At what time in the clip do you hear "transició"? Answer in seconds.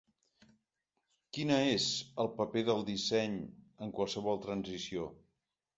4.49-5.09